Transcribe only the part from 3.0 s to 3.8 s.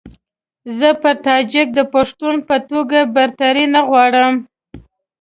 برتري